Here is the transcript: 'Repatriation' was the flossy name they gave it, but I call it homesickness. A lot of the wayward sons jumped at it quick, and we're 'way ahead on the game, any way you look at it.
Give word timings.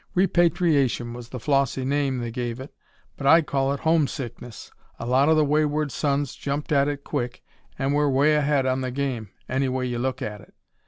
'Repatriation' 0.15 1.13
was 1.13 1.29
the 1.29 1.39
flossy 1.39 1.85
name 1.85 2.17
they 2.17 2.31
gave 2.31 2.59
it, 2.59 2.73
but 3.17 3.27
I 3.27 3.43
call 3.43 3.71
it 3.71 3.81
homesickness. 3.81 4.71
A 4.97 5.05
lot 5.05 5.29
of 5.29 5.35
the 5.37 5.45
wayward 5.45 5.91
sons 5.91 6.33
jumped 6.33 6.71
at 6.71 6.87
it 6.87 7.03
quick, 7.03 7.43
and 7.77 7.93
we're 7.93 8.09
'way 8.09 8.33
ahead 8.33 8.65
on 8.65 8.81
the 8.81 8.89
game, 8.89 9.29
any 9.47 9.69
way 9.69 9.85
you 9.85 9.99
look 9.99 10.19
at 10.23 10.41
it. 10.41 10.55